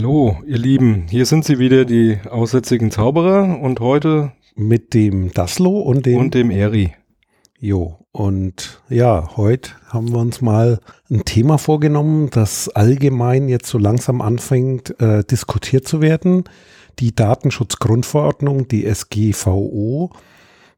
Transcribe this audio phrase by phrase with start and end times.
[0.00, 5.78] Hallo, ihr Lieben, hier sind sie wieder, die aussätzigen Zauberer und heute mit dem Daslo
[5.78, 6.94] und dem und dem Eri.
[7.58, 10.80] Jo, und ja, heute haben wir uns mal
[11.10, 16.44] ein Thema vorgenommen, das allgemein jetzt so langsam anfängt äh, diskutiert zu werden.
[16.98, 20.12] Die Datenschutzgrundverordnung, die SGVO,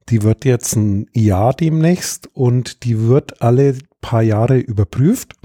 [0.08, 5.36] die wird jetzt ein Jahr demnächst und die wird alle paar Jahre überprüft.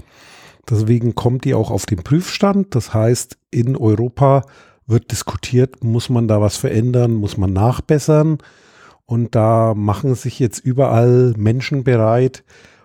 [0.68, 2.74] Deswegen kommt die auch auf den Prüfstand.
[2.74, 4.42] Das heißt, in Europa
[4.86, 8.38] wird diskutiert, muss man da was verändern, muss man nachbessern.
[9.06, 12.44] Und da machen sich jetzt überall Menschen bereit,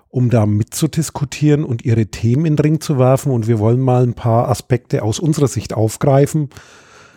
[0.10, 3.32] um da mitzudiskutieren und ihre Themen in den Ring zu werfen.
[3.32, 6.50] Und wir wollen mal ein paar Aspekte aus unserer Sicht aufgreifen.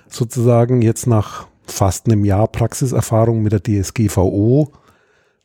[0.09, 4.73] Sozusagen jetzt nach fast einem Jahr Praxiserfahrung mit der DSGVO.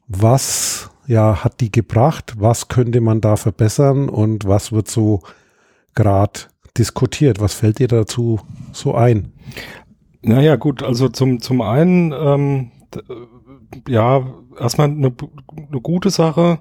[0.08, 2.36] Was ja, hat die gebracht?
[2.38, 5.22] Was könnte man da verbessern und was wird so
[5.96, 6.42] gerade
[6.78, 7.40] diskutiert?
[7.40, 8.40] Was fällt dir dazu
[8.72, 9.34] so ein?
[10.22, 12.72] Naja, gut, also zum, zum einen, ähm,
[13.88, 14.24] ja,
[14.60, 15.14] erstmal eine,
[15.70, 16.60] eine gute Sache.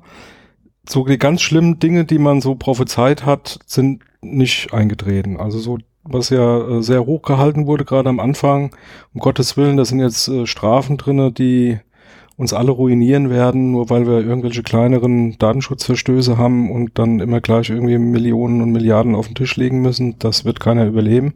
[0.89, 5.39] So die ganz schlimmen Dinge, die man so prophezeit hat, sind nicht eingetreten.
[5.39, 8.75] Also so was ja äh, sehr hoch gehalten wurde, gerade am Anfang.
[9.13, 11.79] Um Gottes Willen, da sind jetzt äh, Strafen drinne, die
[12.41, 17.69] uns alle ruinieren werden, nur weil wir irgendwelche kleineren Datenschutzverstöße haben und dann immer gleich
[17.69, 20.19] irgendwie Millionen und Milliarden auf den Tisch legen müssen.
[20.19, 21.35] Das wird keiner überleben.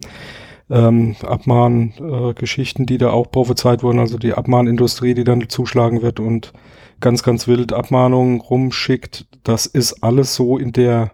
[0.71, 6.21] Ähm, Abmahngeschichten, äh, die da auch prophezeit wurden, also die Abmahnindustrie, die dann zuschlagen wird
[6.21, 6.55] und
[7.01, 9.27] ganz, ganz wild Abmahnungen rumschickt.
[9.43, 11.13] Das ist alles so in der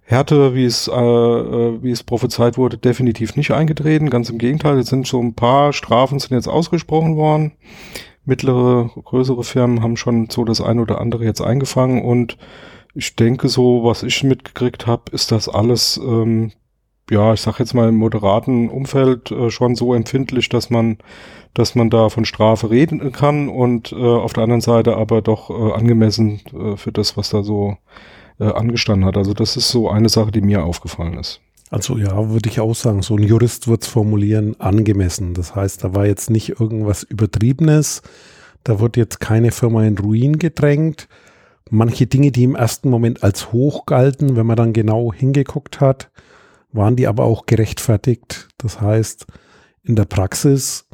[0.00, 4.08] Härte, wie es, äh, äh, wie es prophezeit wurde, definitiv nicht eingetreten.
[4.08, 7.52] Ganz im Gegenteil, jetzt sind so ein paar Strafen sind jetzt ausgesprochen worden
[8.30, 12.38] mittlere, größere Firmen haben schon so das eine oder andere jetzt eingefangen und
[12.94, 16.52] ich denke so, was ich mitgekriegt habe, ist das alles, ähm,
[17.10, 20.98] ja, ich sag jetzt mal im moderaten Umfeld äh, schon so empfindlich, dass man,
[21.54, 25.50] dass man da von Strafe reden kann und äh, auf der anderen Seite aber doch
[25.50, 27.76] äh, angemessen äh, für das, was da so
[28.38, 29.16] äh, angestanden hat.
[29.16, 31.40] Also das ist so eine Sache, die mir aufgefallen ist.
[31.70, 35.34] Also ja, würde ich auch sagen, so ein Jurist wird es formulieren, angemessen.
[35.34, 38.02] Das heißt, da war jetzt nicht irgendwas Übertriebenes,
[38.64, 41.08] da wird jetzt keine Firma in Ruin gedrängt.
[41.70, 46.10] Manche Dinge, die im ersten Moment als hoch galten, wenn man dann genau hingeguckt hat,
[46.72, 48.48] waren die aber auch gerechtfertigt.
[48.58, 49.26] Das heißt,
[49.84, 50.86] in der Praxis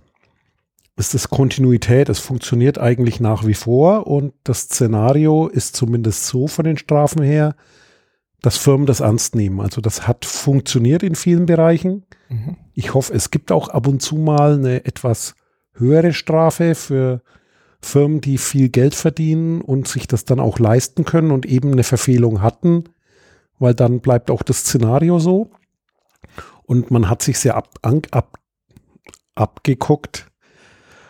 [0.96, 6.46] ist es Kontinuität, es funktioniert eigentlich nach wie vor und das Szenario ist zumindest so
[6.46, 7.54] von den Strafen her,
[8.42, 9.60] dass Firmen das ernst nehmen.
[9.60, 12.04] Also das hat funktioniert in vielen Bereichen.
[12.28, 12.56] Mhm.
[12.74, 15.34] Ich hoffe, es gibt auch ab und zu mal eine etwas
[15.74, 17.22] höhere Strafe für
[17.80, 21.84] Firmen, die viel Geld verdienen und sich das dann auch leisten können und eben eine
[21.84, 22.84] Verfehlung hatten,
[23.58, 25.50] weil dann bleibt auch das Szenario so.
[26.64, 28.38] Und man hat sich sehr ab, ab,
[29.34, 30.26] abgeguckt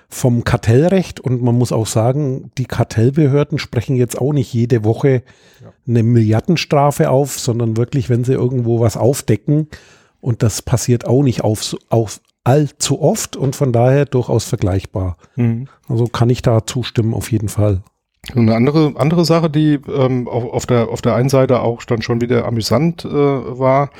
[0.08, 5.22] vom Kartellrecht und man muss auch sagen, die Kartellbehörden sprechen jetzt auch nicht jede Woche
[5.62, 5.72] ja.
[5.86, 9.68] eine Milliardenstrafe auf, sondern wirklich, wenn sie irgendwo was aufdecken
[10.20, 15.16] und das passiert auch nicht auf, auf allzu oft und von daher durchaus vergleichbar.
[15.34, 15.68] Mhm.
[15.88, 17.82] Also kann ich da zustimmen auf jeden Fall.
[18.34, 22.02] Eine andere, andere Sache, die ähm, auf, auf, der, auf der einen Seite auch dann
[22.02, 23.90] schon wieder amüsant äh, war,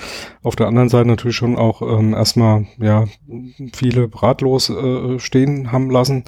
[0.43, 3.05] auf der anderen Seite natürlich schon auch ähm, erstmal ja
[3.73, 6.25] viele ratlos äh, stehen haben lassen.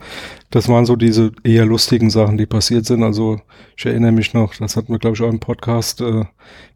[0.51, 3.03] Das waren so diese eher lustigen Sachen, die passiert sind.
[3.03, 3.41] Also
[3.77, 6.25] ich erinnere mich noch, das hatten wir glaube ich auch im Podcast, äh,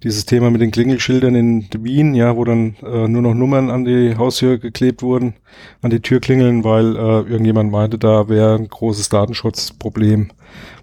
[0.03, 3.84] dieses Thema mit den Klingelschildern in Wien, ja, wo dann äh, nur noch Nummern an
[3.84, 5.34] die Haustür geklebt wurden,
[5.83, 10.31] an die Türklingeln, weil äh, irgendjemand meinte, da wäre ein großes Datenschutzproblem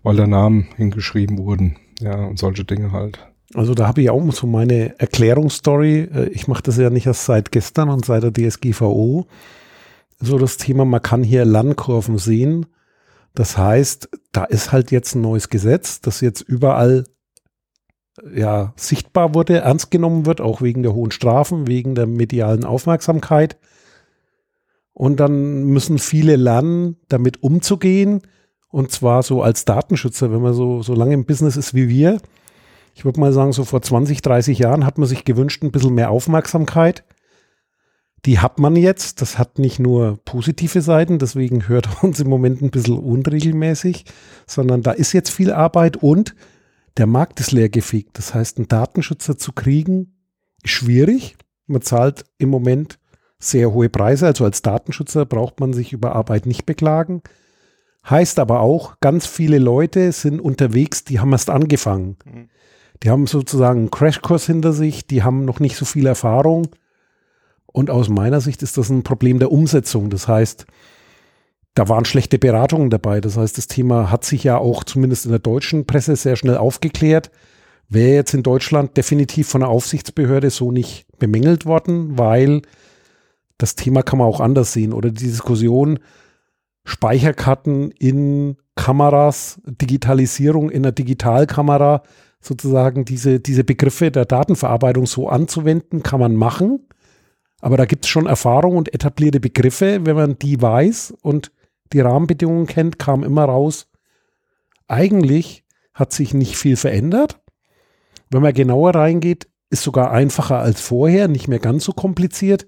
[0.04, 1.78] weil da Namen hingeschrieben wurden.
[2.00, 3.20] Ja, und solche Dinge halt.
[3.56, 6.10] Also da habe ich auch so meine Erklärungsstory.
[6.14, 9.28] Äh, ich mache das ja nicht erst seit gestern und seit der DSGVO.
[10.20, 12.68] So das Thema, man kann hier Landkurven sehen.
[13.34, 17.06] Das heißt, da ist halt jetzt ein neues Gesetz, das jetzt überall
[18.34, 23.58] ja, sichtbar wurde, ernst genommen wird, auch wegen der hohen Strafen, wegen der medialen Aufmerksamkeit.
[24.94, 28.22] Und dann müssen viele lernen, damit umzugehen
[28.70, 32.22] und zwar so als Datenschützer, wenn man so, so lange im Business ist wie wir.
[32.94, 35.96] Ich würde mal sagen, so vor 20, 30 Jahren hat man sich gewünscht, ein bisschen
[35.96, 37.04] mehr Aufmerksamkeit.
[38.26, 39.22] Die hat man jetzt.
[39.22, 44.06] Das hat nicht nur positive Seiten, deswegen hört uns im Moment ein bisschen unregelmäßig,
[44.46, 46.36] sondern da ist jetzt viel Arbeit und
[46.98, 48.18] der Markt ist leergefegt.
[48.18, 50.18] Das heißt, einen Datenschützer zu kriegen,
[50.64, 51.38] ist schwierig.
[51.66, 53.00] Man zahlt im Moment
[53.40, 54.28] sehr hohe Preise.
[54.28, 57.22] Also als Datenschützer braucht man sich über Arbeit nicht beklagen.
[58.08, 62.18] Heißt aber auch, ganz viele Leute sind unterwegs, die haben erst angefangen.
[63.04, 66.68] Die haben sozusagen einen Crashkurs hinter sich, die haben noch nicht so viel Erfahrung.
[67.68, 70.10] Und aus meiner Sicht ist das ein Problem der Umsetzung.
[70.10, 70.66] Das heißt,
[71.76, 73.22] da waren schlechte Beratungen dabei.
[73.22, 76.58] Das heißt, das Thema hat sich ja auch zumindest in der deutschen Presse sehr schnell
[76.58, 77.32] aufgeklärt.
[77.88, 82.62] Wäre jetzt in Deutschland definitiv von der Aufsichtsbehörde so nicht bemängelt worden, weil
[83.58, 84.94] das Thema kann man auch anders sehen.
[84.94, 86.00] Oder die Diskussion,
[86.86, 92.04] Speicherkarten in Kameras, Digitalisierung in der Digitalkamera,
[92.42, 96.88] sozusagen diese, diese Begriffe der Datenverarbeitung so anzuwenden, kann man machen.
[97.62, 100.06] Aber da gibt es schon Erfahrung und etablierte Begriffe.
[100.06, 101.52] Wenn man die weiß und
[101.92, 103.88] die Rahmenbedingungen kennt, kam immer raus,
[104.88, 107.42] eigentlich hat sich nicht viel verändert.
[108.30, 112.68] Wenn man genauer reingeht, ist sogar einfacher als vorher, nicht mehr ganz so kompliziert.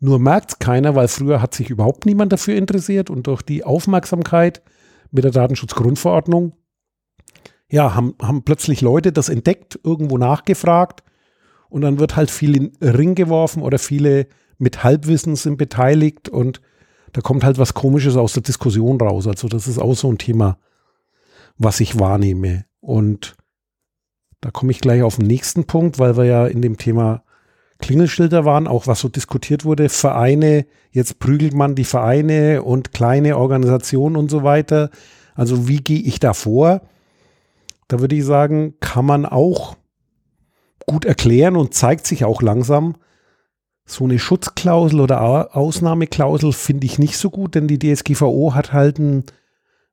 [0.00, 3.64] Nur merkt es keiner, weil früher hat sich überhaupt niemand dafür interessiert und durch die
[3.64, 4.62] Aufmerksamkeit
[5.10, 6.52] mit der Datenschutzgrundverordnung,
[7.70, 11.02] ja, haben, haben plötzlich Leute das entdeckt, irgendwo nachgefragt
[11.68, 14.28] und dann wird halt viel in Ring geworfen oder viele
[14.58, 16.60] mit Halbwissen sind beteiligt und
[17.12, 19.26] da kommt halt was Komisches aus der Diskussion raus.
[19.26, 20.58] Also das ist auch so ein Thema,
[21.56, 22.66] was ich wahrnehme.
[22.80, 23.36] Und
[24.40, 27.24] da komme ich gleich auf den nächsten Punkt, weil wir ja in dem Thema
[27.78, 29.88] Klingelschilder waren, auch was so diskutiert wurde.
[29.88, 34.90] Vereine, jetzt prügelt man die Vereine und kleine Organisationen und so weiter.
[35.34, 36.82] Also wie gehe ich da vor?
[37.86, 39.76] Da würde ich sagen, kann man auch
[40.86, 42.96] gut erklären und zeigt sich auch langsam.
[43.86, 48.98] So eine Schutzklausel oder Ausnahmeklausel finde ich nicht so gut, denn die DSGVO hat halt
[48.98, 49.24] einen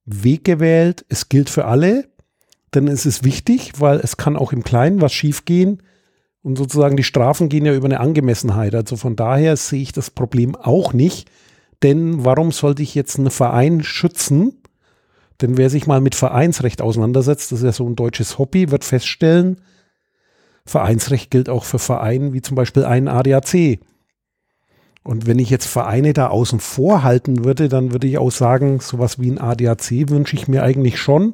[0.06, 1.06] Weg gewählt.
[1.08, 2.10] Es gilt für alle,
[2.74, 5.82] denn es ist wichtig, weil es kann auch im Kleinen was schiefgehen
[6.46, 8.76] und sozusagen die Strafen gehen ja über eine Angemessenheit.
[8.76, 11.28] Also von daher sehe ich das Problem auch nicht,
[11.82, 14.62] denn warum sollte ich jetzt einen Verein schützen?
[15.42, 18.84] Denn wer sich mal mit Vereinsrecht auseinandersetzt, das ist ja so ein deutsches Hobby, wird
[18.84, 19.60] feststellen,
[20.68, 23.80] Vereinsrecht gilt auch für Vereine wie zum Beispiel einen ADAC.
[25.04, 28.82] Und wenn ich jetzt Vereine da außen vor halten würde, dann würde ich auch sagen,
[28.82, 31.34] sowas wie ein ADAC wünsche ich mir eigentlich schon,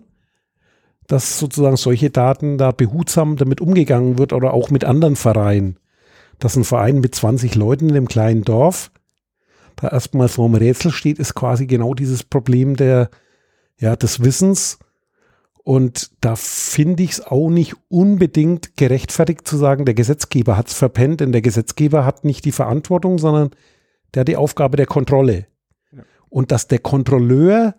[1.08, 5.78] dass sozusagen solche Daten da behutsam damit umgegangen wird oder auch mit anderen Vereinen.
[6.40, 8.92] Dass ein Verein mit 20 Leuten in einem kleinen Dorf
[9.76, 13.10] da erstmal vorm Rätsel steht, ist quasi genau dieses Problem der,
[13.78, 14.80] ja, des Wissens
[15.64, 20.74] und da finde ich es auch nicht unbedingt gerechtfertigt zu sagen, der Gesetzgeber hat es
[20.74, 23.52] verpennt, denn der Gesetzgeber hat nicht die Verantwortung, sondern
[24.14, 25.46] der hat die Aufgabe der Kontrolle.
[25.92, 26.04] Ja.
[26.30, 27.76] Und dass der Kontrolleur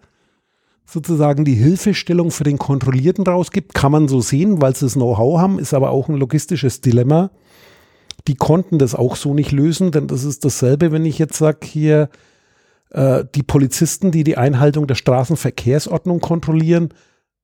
[0.84, 5.40] sozusagen die Hilfestellung für den Kontrollierten rausgibt, kann man so sehen, weil sie das Know-how
[5.40, 7.30] haben, ist aber auch ein logistisches Dilemma.
[8.28, 11.66] Die konnten das auch so nicht lösen, denn das ist dasselbe, wenn ich jetzt sage,
[11.66, 12.08] hier
[12.90, 16.90] äh, die Polizisten, die die Einhaltung der Straßenverkehrsordnung kontrollieren,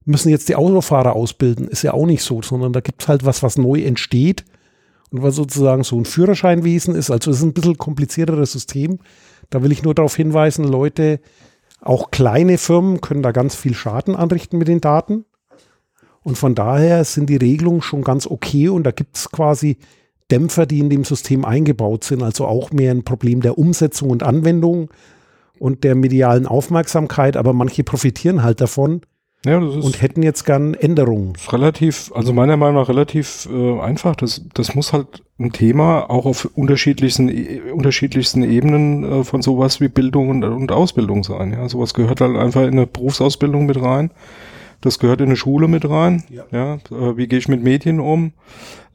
[0.05, 1.69] müssen jetzt die Autofahrer ausbilden.
[1.69, 4.45] Ist ja auch nicht so, sondern da gibt es halt was, was neu entsteht
[5.11, 7.11] und was sozusagen so ein Führerscheinwesen ist.
[7.11, 8.99] Also es ist ein bisschen komplizierteres System.
[9.51, 11.21] Da will ich nur darauf hinweisen, Leute,
[11.81, 15.25] auch kleine Firmen können da ganz viel Schaden anrichten mit den Daten.
[16.23, 19.79] Und von daher sind die Regelungen schon ganz okay und da gibt es quasi
[20.31, 22.23] Dämpfer, die in dem System eingebaut sind.
[22.23, 24.91] Also auch mehr ein Problem der Umsetzung und Anwendung
[25.59, 27.37] und der medialen Aufmerksamkeit.
[27.37, 29.01] Aber manche profitieren halt davon
[29.45, 31.35] ja, das ist und hätten jetzt gern Änderungen.
[31.51, 34.17] Relativ, also meiner Meinung nach relativ äh, einfach.
[34.17, 39.81] Das, das muss halt ein Thema auch auf unterschiedlichsten, e, unterschiedlichsten Ebenen äh, von sowas
[39.81, 41.53] wie Bildung und, und Ausbildung sein.
[41.53, 44.11] Ja, sowas gehört halt einfach in eine Berufsausbildung mit rein.
[44.81, 46.23] Das gehört in eine Schule mit rein.
[46.31, 46.45] Ja.
[46.53, 48.33] ja äh, wie gehe ich mit Medien um?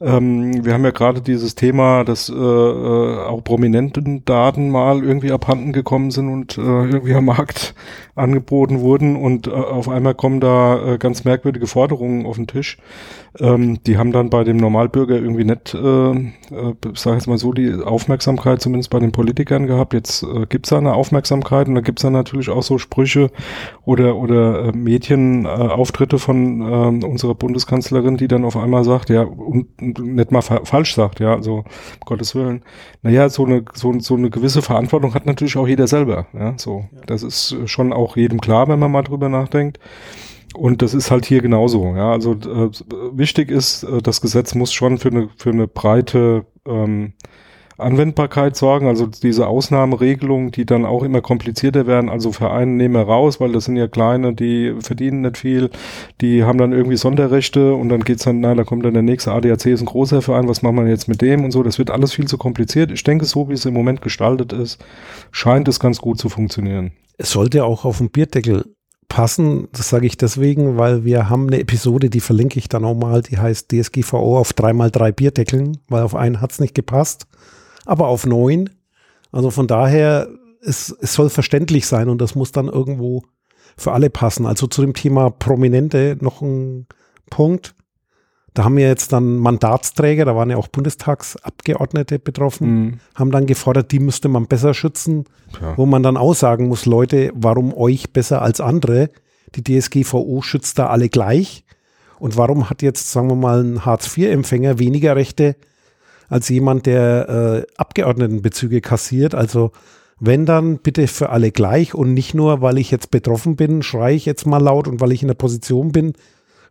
[0.00, 5.30] Ähm, wir haben ja gerade dieses Thema, dass äh, äh, auch prominenten Daten mal irgendwie
[5.30, 7.74] abhanden gekommen sind und äh, irgendwie am Markt
[8.14, 12.78] angeboten wurden und äh, auf einmal kommen da äh, ganz merkwürdige Forderungen auf den Tisch.
[13.38, 15.76] Ähm, die haben dann bei dem Normalbürger irgendwie nicht,
[16.94, 19.94] sag jetzt mal so, die Aufmerksamkeit zumindest bei den Politikern gehabt.
[19.94, 23.30] Jetzt äh, gibt's da eine Aufmerksamkeit und da gibt's dann natürlich auch so Sprüche
[23.84, 24.72] oder oder äh,
[25.74, 30.42] Medienauftritte äh, von äh, unserer Bundeskanzlerin, die dann auf einmal sagt, ja, und nicht mal
[30.42, 31.64] fa falsch sagt, ja, also um
[32.04, 32.62] Gottes Willen.
[33.02, 36.84] Naja, so eine, so, so eine gewisse Verantwortung hat natürlich auch jeder selber, ja, so.
[36.92, 37.02] Ja.
[37.06, 39.78] Das ist schon auch jedem klar, wenn man mal drüber nachdenkt.
[40.54, 42.70] Und das ist halt hier genauso, ja, also äh,
[43.12, 47.14] wichtig ist, äh, das Gesetz muss schon für eine, für eine breite, ähm,
[47.78, 53.02] Anwendbarkeit sorgen, also diese Ausnahmeregelungen, die dann auch immer komplizierter werden, also Vereine nehmen wir
[53.02, 55.70] raus, weil das sind ja kleine, die verdienen nicht viel,
[56.20, 59.32] die haben dann irgendwie Sonderrechte und dann geht's dann, nein, da kommt dann der nächste
[59.32, 61.90] ADAC ist ein großer Verein, was macht man jetzt mit dem und so, das wird
[61.90, 62.92] alles viel zu kompliziert.
[62.92, 64.84] Ich denke, so wie es im Moment gestaltet ist,
[65.32, 66.92] scheint es ganz gut zu funktionieren.
[67.18, 68.64] Es sollte auch auf dem Bierdeckel
[69.08, 69.68] passen.
[69.72, 73.22] Das sage ich deswegen, weil wir haben eine Episode, die verlinke ich dann auch mal,
[73.22, 77.26] die heißt DSGVO auf 3x3 Bierdeckeln, weil auf einen hat's nicht gepasst
[77.86, 78.70] aber auf neun.
[79.32, 80.28] Also von daher,
[80.62, 83.22] es, es soll verständlich sein und das muss dann irgendwo
[83.76, 84.46] für alle passen.
[84.46, 86.86] Also zu dem Thema Prominente noch ein
[87.30, 87.74] Punkt.
[88.54, 93.00] Da haben wir jetzt dann Mandatsträger, da waren ja auch Bundestagsabgeordnete betroffen, mhm.
[93.16, 95.24] haben dann gefordert, die müsste man besser schützen,
[95.60, 95.76] ja.
[95.76, 99.10] wo man dann aussagen muss, Leute, warum euch besser als andere?
[99.56, 101.64] Die DSGVO schützt da alle gleich.
[102.20, 105.56] Und warum hat jetzt, sagen wir mal, ein Hartz-IV-Empfänger weniger Rechte
[106.28, 109.34] als jemand, der äh, Abgeordnetenbezüge kassiert?
[109.34, 109.72] Also
[110.20, 114.14] wenn dann bitte für alle gleich und nicht nur, weil ich jetzt betroffen bin, schreie
[114.14, 116.14] ich jetzt mal laut und weil ich in der Position bin,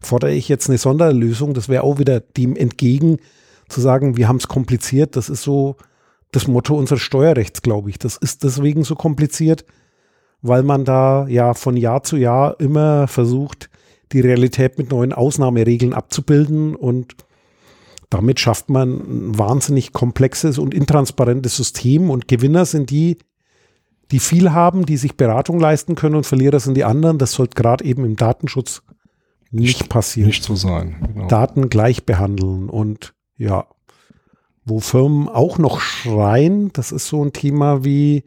[0.01, 1.53] fordere ich jetzt eine Sonderlösung.
[1.53, 3.17] Das wäre auch wieder dem entgegen
[3.69, 5.15] zu sagen, wir haben es kompliziert.
[5.15, 5.75] Das ist so
[6.31, 7.99] das Motto unseres Steuerrechts, glaube ich.
[7.99, 9.65] Das ist deswegen so kompliziert,
[10.41, 13.69] weil man da ja von Jahr zu Jahr immer versucht,
[14.11, 17.15] die Realität mit neuen Ausnahmeregeln abzubilden und
[18.13, 23.17] damit schafft man ein wahnsinnig komplexes und intransparentes System und Gewinner sind die,
[24.11, 27.17] die viel haben, die sich Beratung leisten können und Verlierer sind die anderen.
[27.17, 28.83] Das sollte gerade eben im Datenschutz
[29.49, 30.27] nicht passieren.
[30.27, 30.95] Nicht so sein.
[31.13, 31.27] Genau.
[31.27, 33.65] Daten gleich behandeln und ja,
[34.63, 38.23] wo Firmen auch noch schreien, das ist so ein Thema wie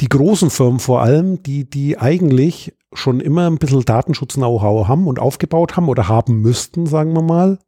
[0.00, 5.18] die großen Firmen vor allem, die, die eigentlich schon immer ein bisschen Datenschutz-Know-how haben und
[5.18, 7.58] aufgebaut haben oder haben müssten, sagen wir mal.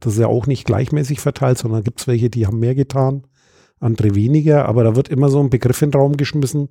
[0.00, 3.26] Das ist ja auch nicht gleichmäßig verteilt, sondern gibt es welche, die haben mehr getan,
[3.80, 4.66] andere weniger.
[4.66, 6.68] Aber da wird immer so ein Begriff in den Raum geschmissen,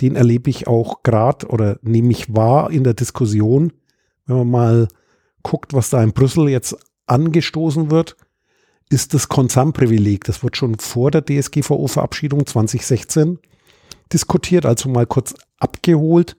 [0.00, 3.72] den erlebe ich auch gerade oder nehme ich wahr in der Diskussion,
[4.26, 4.88] wenn man mal
[5.42, 6.76] guckt, was da in Brüssel jetzt
[7.06, 8.16] angestoßen wird,
[8.88, 10.24] ist das Konzernprivileg.
[10.24, 13.38] Das wird schon vor der DSGVO-Verabschiedung 2016
[14.12, 16.36] diskutiert, also mal kurz abgeholt.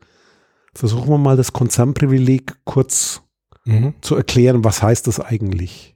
[0.74, 3.22] Versuchen wir mal das Konzernprivileg kurz
[3.66, 3.94] mhm.
[4.02, 4.64] zu erklären.
[4.64, 5.93] Was heißt das eigentlich?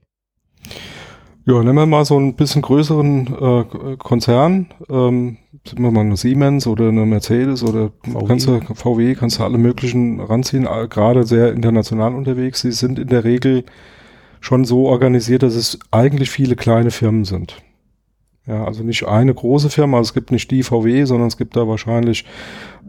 [1.44, 6.18] Ja, nehmen wir mal so ein bisschen größeren äh, Konzern, ähm, sind wir mal eine
[6.18, 8.26] Siemens oder eine Mercedes oder VW.
[8.26, 12.60] kannst du VW, kannst du alle möglichen ranziehen, gerade sehr international unterwegs.
[12.60, 13.64] Sie sind in der Regel
[14.40, 17.56] schon so organisiert, dass es eigentlich viele kleine Firmen sind.
[18.48, 21.54] Ja, also nicht eine große Firma, also es gibt nicht die VW, sondern es gibt
[21.54, 22.24] da wahrscheinlich,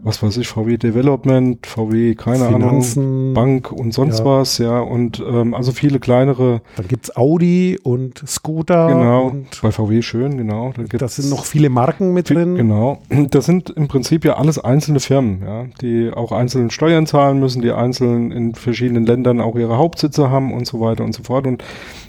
[0.02, 4.24] was weiß ich, VW Development, VW, keine Finanzen, Ahnung, Bank und sonst ja.
[4.24, 6.62] was, ja, und ähm, also viele kleinere.
[6.76, 8.88] Dann gibt's Audi und Skoda.
[8.88, 10.72] Genau, und bei VW schön, genau.
[10.74, 12.54] Da das sind noch viele Marken mit drin.
[12.54, 17.38] Genau, das sind im Prinzip ja alles einzelne Firmen, ja, die auch einzelne Steuern zahlen
[17.38, 21.22] müssen, die einzeln in verschiedenen Ländern auch ihre Hauptsitze haben und so weiter und so
[21.22, 21.46] fort.
[21.46, 21.62] Und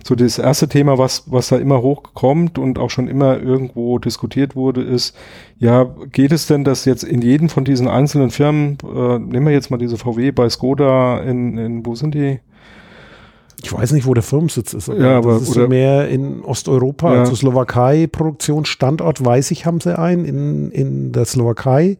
[0.05, 4.55] so das erste Thema, was, was da immer hochkommt und auch schon immer irgendwo diskutiert
[4.55, 5.15] wurde, ist,
[5.57, 9.53] ja, geht es denn, dass jetzt in jedem von diesen einzelnen Firmen, äh, nehmen wir
[9.53, 12.39] jetzt mal diese VW bei Skoda in, in wo sind die?
[13.63, 14.87] Ich weiß nicht, wo der Firmensitz ist.
[14.87, 17.19] Ja, aber das ist oder, mehr in Osteuropa, ja.
[17.19, 21.99] also Slowakei, Produktionsstandort weiß ich, haben sie einen in, in der Slowakei.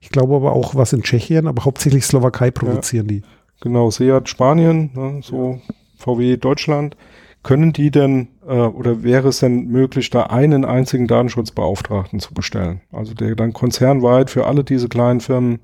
[0.00, 3.14] Ich glaube aber auch was in Tschechien, aber hauptsächlich Slowakei produzieren ja.
[3.14, 3.22] die.
[3.60, 5.60] Genau, Seat Spanien, ne, so
[5.98, 6.96] VW Deutschland.
[7.42, 12.82] Können die denn äh, oder wäre es denn möglich, da einen einzigen Datenschutzbeauftragten zu bestellen?
[12.92, 15.60] Also der dann konzernweit für alle diese kleinen Firmen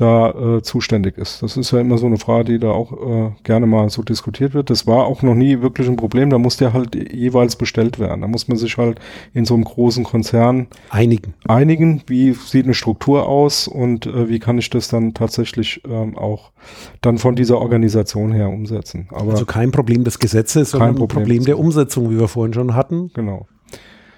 [0.00, 1.42] da äh, zuständig ist.
[1.42, 4.54] Das ist ja immer so eine Frage, die da auch äh, gerne mal so diskutiert
[4.54, 4.70] wird.
[4.70, 6.30] Das war auch noch nie wirklich ein Problem.
[6.30, 8.20] Da muss der halt jeweils bestellt werden.
[8.20, 9.00] Da muss man sich halt
[9.34, 11.34] in so einem großen Konzern einigen.
[11.46, 12.02] Einigen.
[12.06, 16.52] Wie sieht eine Struktur aus und äh, wie kann ich das dann tatsächlich ähm, auch
[17.00, 19.08] dann von dieser Organisation her umsetzen?
[19.10, 22.54] Aber also kein Problem des Gesetzes, sondern ein Problem, Problem der Umsetzung, wie wir vorhin
[22.54, 23.10] schon hatten.
[23.14, 23.48] Genau.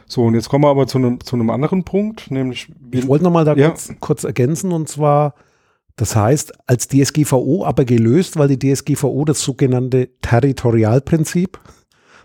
[0.07, 2.69] So, und jetzt kommen wir aber zu einem, zu einem anderen Punkt, nämlich.
[2.91, 3.69] Ich wollte nochmal da ja.
[3.69, 5.35] kurz, kurz ergänzen und zwar,
[6.01, 11.61] das heißt, als DSGVO aber gelöst, weil die DSGVO das sogenannte Territorialprinzip,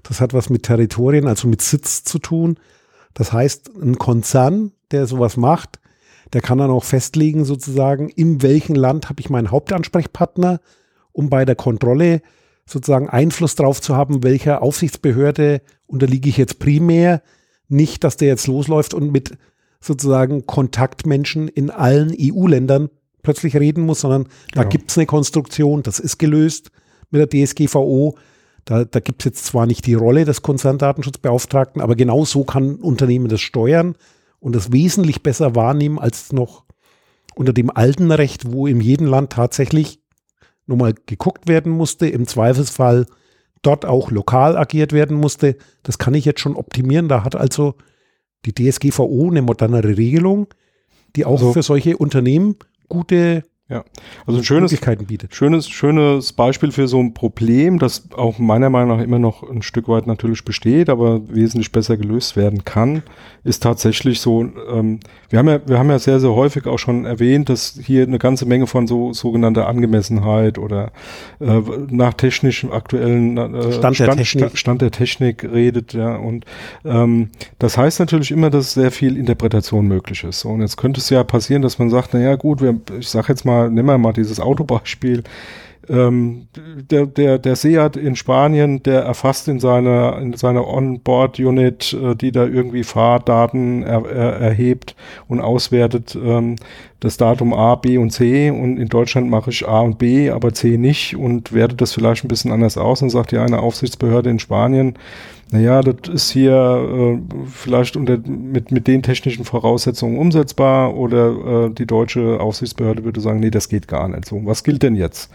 [0.02, 2.58] das hat was mit Territorien, also mit Sitz zu tun.
[3.14, 5.82] Das heißt, ein Konzern, der sowas macht,
[6.32, 10.62] der kann dann auch festlegen, sozusagen, in welchem Land habe ich meinen Hauptansprechpartner,
[11.12, 12.22] um bei der Kontrolle
[12.66, 17.22] sozusagen Einfluss darauf zu haben, welcher Aufsichtsbehörde unterliege ich jetzt primär.
[17.68, 19.38] Nicht, dass der jetzt losläuft und mit
[19.82, 22.90] sozusagen Kontaktmenschen in allen EU-Ländern
[23.26, 24.68] plötzlich reden muss, sondern da ja.
[24.70, 26.72] gibt es eine Konstruktion, das ist gelöst
[27.12, 28.18] mit der DSGVO.
[28.64, 32.72] Da, da gibt es jetzt zwar nicht die Rolle des Konzerndatenschutzbeauftragten, aber genau so kann
[32.72, 33.96] ein Unternehmen das steuern
[34.40, 36.64] und das wesentlich besser wahrnehmen als noch
[37.36, 40.00] unter dem alten Recht, wo in jedem Land tatsächlich
[40.66, 43.06] nochmal geguckt werden musste, im Zweifelsfall
[43.62, 45.58] dort auch lokal agiert werden musste.
[45.84, 47.08] Das kann ich jetzt schon optimieren.
[47.08, 47.76] Da hat also
[48.46, 50.48] die DSGVO eine modernere Regelung,
[51.16, 52.56] die auch also, für solche Unternehmen
[52.90, 53.84] gute Ja,
[54.28, 55.34] also ein schönes, Möglichkeiten bietet.
[55.34, 59.64] schönes, schönes Beispiel für so ein Problem, das auch meiner Meinung nach immer noch ein
[59.64, 63.02] Stück weit natürlich besteht, aber wesentlich besser gelöst werden kann,
[63.44, 65.00] ist tatsächlich so, ähm,
[65.32, 68.20] wir haben ja, wir haben ja sehr, sehr häufig auch schon erwähnt, dass hier eine
[68.20, 70.92] ganze Menge von so sogenannter Angemessenheit oder
[71.40, 74.58] äh, nach technischem aktuellen äh, Stand der Technik.
[74.60, 76.46] Stand der Technik redet, ja, und
[76.86, 80.46] ähm, das heißt natürlich immer, dass sehr viel Interpretation möglich ist.
[80.46, 83.30] Und jetzt könnte es ja passieren, dass man sagt, na ja, gut, wir, ich sage
[83.30, 85.24] jetzt mal, nimm mal dieses Autobeispiel.
[85.88, 86.48] Ähm,
[86.90, 92.32] der, der, der Seat in Spanien, der erfasst in seiner, in seiner Onboard-Unit, äh, die
[92.32, 94.96] da irgendwie Fahrdaten er, er, erhebt
[95.28, 96.56] und auswertet, ähm,
[97.02, 100.54] das Datum A, B und C und in Deutschland mache ich A und B, aber
[100.54, 104.32] C nicht und werte das vielleicht ein bisschen anders aus und sagt ja eine Aufsichtsbehörde
[104.32, 104.96] in Spanien,
[105.52, 107.20] naja, das ist hier äh,
[107.52, 113.40] vielleicht unter, mit, mit den technischen Voraussetzungen umsetzbar oder äh, die deutsche Aufsichtsbehörde würde sagen,
[113.40, 114.42] nee, das geht gar nicht so.
[114.44, 115.32] Was gilt denn jetzt?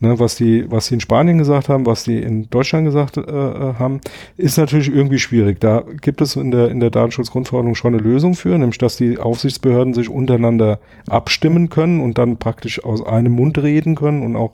[0.00, 3.20] Ne, was die, was die in Spanien gesagt haben, was die in Deutschland gesagt äh,
[3.20, 4.00] äh haben,
[4.38, 5.60] ist natürlich irgendwie schwierig.
[5.60, 9.18] Da gibt es in der, in der Datenschutzgrundverordnung schon eine Lösung für, nämlich dass die
[9.18, 14.52] Aufsichtsbehörden sich untereinander abstimmen können und dann praktisch aus einem Mund reden können und auch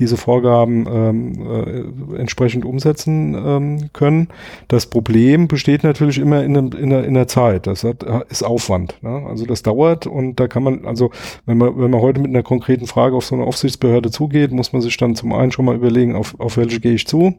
[0.00, 4.26] diese Vorgaben ähm, äh, entsprechend umsetzen ähm, können.
[4.68, 7.66] Das Problem besteht natürlich immer in, in, der, in der Zeit.
[7.66, 9.02] Das hat, ist Aufwand.
[9.02, 9.24] Ne?
[9.28, 11.10] Also das dauert und da kann man, also
[11.46, 14.72] wenn man, wenn man heute mit einer konkreten Frage auf so eine Aufsichtsbehörde zugeht, muss
[14.72, 17.34] man sich dann zum einen schon mal überlegen, auf, auf welche gehe ich zu.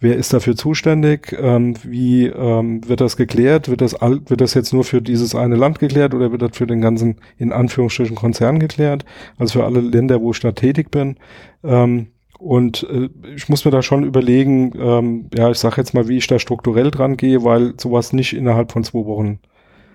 [0.00, 1.34] Wer ist dafür zuständig?
[1.40, 3.70] Ähm, wie ähm, wird das geklärt?
[3.70, 6.66] Wird das, wird das jetzt nur für dieses eine Land geklärt oder wird das für
[6.66, 9.06] den ganzen, in Anführungsstrichen, Konzern geklärt?
[9.38, 11.16] Also für alle Länder, wo ich da tätig bin.
[11.62, 12.08] Ähm,
[12.44, 16.18] und äh, ich muss mir da schon überlegen, ähm, ja, ich sage jetzt mal, wie
[16.18, 19.38] ich da strukturell dran gehe, weil sowas nicht innerhalb von zwei Wochen,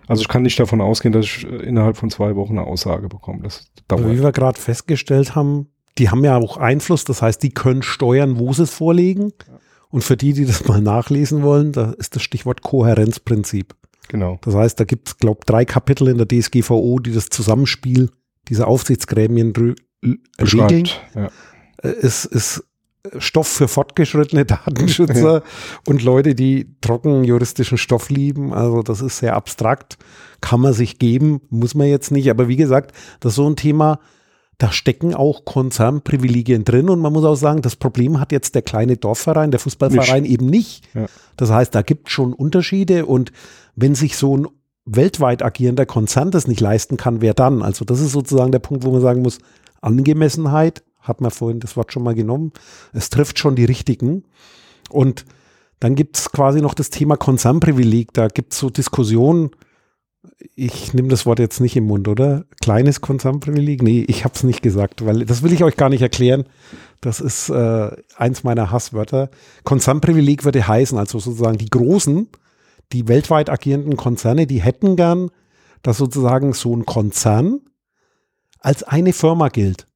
[0.07, 3.07] also ich kann nicht davon ausgehen, dass ich äh, innerhalb von zwei Wochen eine Aussage
[3.07, 3.43] bekomme.
[3.43, 4.01] Das dauert.
[4.01, 5.67] Also wie wir gerade festgestellt haben,
[5.99, 9.31] die haben ja auch Einfluss, das heißt, die können steuern, wo sie es vorlegen.
[9.91, 13.75] Und für die, die das mal nachlesen wollen, da ist das Stichwort Kohärenzprinzip.
[14.07, 14.39] Genau.
[14.41, 18.09] Das heißt, da gibt es, glaube ich, drei Kapitel in der DSGVO, die das Zusammenspiel
[18.47, 19.75] dieser Aufsichtsgremien regeln.
[20.37, 21.29] Beschreibt, ja.
[21.81, 22.63] Äh, ist, ist
[23.17, 25.43] Stoff für fortgeschrittene Datenschützer
[25.87, 28.53] und Leute, die trocken juristischen Stoff lieben.
[28.53, 29.97] Also das ist sehr abstrakt,
[30.41, 32.29] kann man sich geben, muss man jetzt nicht.
[32.29, 33.99] Aber wie gesagt, das ist so ein Thema,
[34.57, 38.61] da stecken auch Konzernprivilegien drin und man muss auch sagen, das Problem hat jetzt der
[38.61, 40.33] kleine Dorfverein, der Fußballverein nicht.
[40.33, 40.83] eben nicht.
[40.93, 41.05] Ja.
[41.37, 43.31] Das heißt, da gibt es schon Unterschiede und
[43.75, 44.47] wenn sich so ein
[44.85, 47.61] weltweit agierender Konzern das nicht leisten kann, wer dann?
[47.61, 49.39] Also das ist sozusagen der Punkt, wo man sagen muss,
[49.81, 52.51] Angemessenheit hat man vorhin das Wort schon mal genommen.
[52.93, 54.23] Es trifft schon die richtigen.
[54.89, 55.25] Und
[55.79, 58.13] dann gibt es quasi noch das Thema Konzernprivileg.
[58.13, 59.51] Da gibt es so Diskussionen.
[60.55, 62.45] Ich nehme das Wort jetzt nicht im Mund, oder?
[62.61, 63.81] Kleines Konzernprivileg?
[63.81, 66.45] Nee, ich habe es nicht gesagt, weil das will ich euch gar nicht erklären.
[66.99, 69.29] Das ist äh, eins meiner Hasswörter.
[69.63, 72.27] Konzernprivileg würde heißen, also sozusagen die großen,
[72.91, 75.31] die weltweit agierenden Konzerne, die hätten gern,
[75.81, 77.61] dass sozusagen so ein Konzern
[78.59, 79.87] als eine Firma gilt.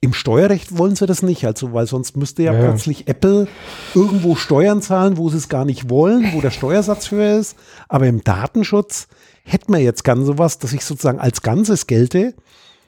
[0.00, 3.48] Im Steuerrecht wollen sie das nicht, also weil sonst müsste ja, ja, plötzlich Apple
[3.94, 7.56] irgendwo Steuern zahlen, wo sie es gar nicht wollen, wo der Steuersatz höher ist.
[7.88, 9.08] Aber im Datenschutz
[9.42, 12.34] hätten wir jetzt gern sowas, dass ich sozusagen als Ganzes gelte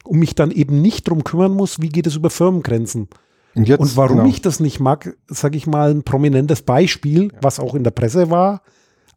[0.05, 3.09] und mich dann eben nicht drum kümmern muss, wie geht es über Firmengrenzen.
[3.57, 4.29] Und, jetzt, und warum genau.
[4.29, 8.31] ich das nicht mag, sage ich mal ein prominentes Beispiel, was auch in der Presse
[8.31, 8.63] war.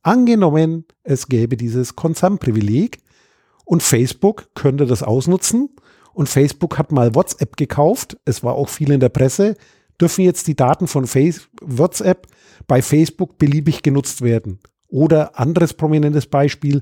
[0.02, 2.98] Angenommen, es gäbe dieses Konzernprivileg
[3.66, 5.70] und Facebook könnte das ausnutzen
[6.14, 8.18] und Facebook hat mal WhatsApp gekauft.
[8.26, 9.56] Es war auch viel in der Presse.
[10.00, 12.28] Dürfen jetzt die Daten von Face WhatsApp
[12.68, 14.60] bei Facebook beliebig genutzt werden?
[14.88, 16.82] Oder anderes prominentes Beispiel.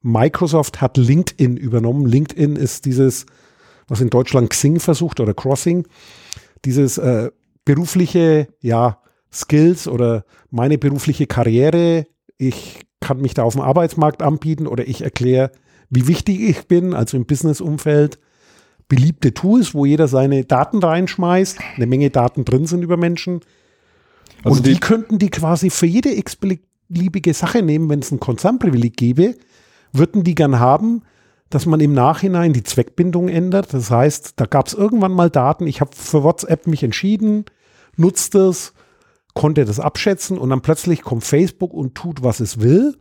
[0.00, 2.06] Microsoft hat LinkedIn übernommen.
[2.06, 3.26] LinkedIn ist dieses,
[3.86, 5.86] was in Deutschland Xing versucht oder Crossing.
[6.64, 7.30] Dieses äh,
[7.64, 8.98] berufliche, ja,
[9.32, 12.06] Skills oder meine berufliche Karriere.
[12.36, 15.52] Ich kann mich da auf dem Arbeitsmarkt anbieten oder ich erkläre,
[15.88, 18.18] wie wichtig ich bin, also im Businessumfeld
[18.88, 23.40] beliebte Tools, wo jeder seine Daten reinschmeißt, eine Menge Daten drin sind über Menschen.
[24.44, 28.20] Also und die, die könnten die quasi für jede x-beliebige Sache nehmen, wenn es ein
[28.20, 29.34] Konzernprivileg gäbe,
[29.92, 31.02] würden die gern haben,
[31.50, 33.74] dass man im Nachhinein die Zweckbindung ändert.
[33.74, 37.44] Das heißt, da gab es irgendwann mal Daten, ich habe für WhatsApp mich entschieden,
[37.96, 38.72] nutzt es,
[39.34, 42.96] konnte das abschätzen und dann plötzlich kommt Facebook und tut, was es will.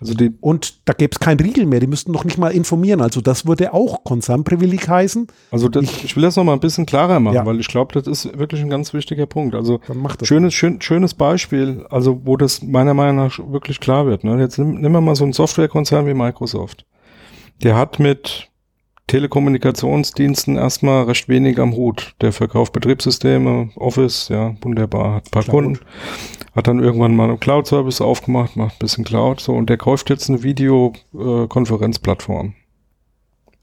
[0.00, 3.00] Also die, und da gäbe es keinen Riegel mehr, die müssten noch nicht mal informieren.
[3.00, 5.26] Also das würde auch Konzernprivileg heißen.
[5.50, 7.46] Also das, ich, ich, will das noch mal ein bisschen klarer machen, ja.
[7.46, 9.54] weil ich glaube, das ist wirklich ein ganz wichtiger Punkt.
[9.54, 9.80] Also
[10.22, 14.24] schönes, schön, schönes Beispiel, also wo das meiner Meinung nach wirklich klar wird.
[14.24, 14.38] Ne?
[14.40, 16.84] Jetzt nehmen wir mal so einen Softwarekonzern wie Microsoft.
[17.62, 18.50] Der hat mit
[19.06, 22.14] Telekommunikationsdiensten erstmal recht wenig am Hut.
[22.20, 25.54] Der verkauft Betriebssysteme, Office, ja, wunderbar, hat ein paar Cloud.
[25.54, 25.78] Kunden,
[26.54, 30.08] hat dann irgendwann mal einen Cloud-Service aufgemacht, macht ein bisschen Cloud, so, und der kauft
[30.08, 32.54] jetzt eine Videokonferenzplattform.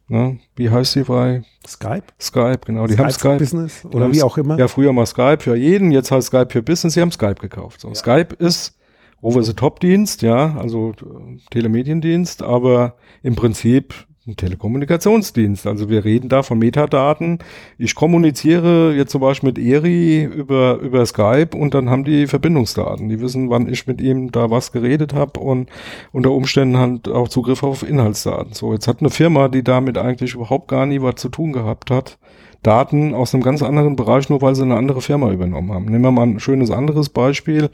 [0.07, 0.39] Ne?
[0.57, 2.03] Wie heißt die bei Skype?
[2.19, 2.59] Skype?
[2.65, 3.37] Genau, die haben Skype Skype.
[3.37, 4.59] Business oder haben wie auch immer.
[4.59, 7.81] Ja, früher mal Skype für jeden, jetzt heißt Skype für Business, sie haben Skype gekauft.
[7.81, 8.77] So, Skype ist
[9.21, 13.93] Over-the-Top-Dienst, ja, also äh, Telemediendienst, aber im Prinzip
[14.27, 15.65] ein Telekommunikationsdienst.
[15.65, 17.39] Also wir reden da von Metadaten.
[17.79, 23.09] Ich kommuniziere jetzt zum Beispiel mit Eri über, über Skype und dann haben die Verbindungsdaten.
[23.09, 25.69] Die wissen, wann ich mit ihm da was geredet habe und
[26.11, 28.53] unter Umständen halt auch Zugriff auf Inhaltsdaten.
[28.53, 31.89] So, jetzt hat eine Firma, die damit eigentlich überhaupt gar nie was zu tun gehabt
[31.89, 32.19] hat,
[32.63, 35.85] Daten aus einem ganz anderen Bereich, nur weil sie eine andere Firma übernommen haben.
[35.85, 37.69] Nehmen wir mal ein schönes anderes Beispiel.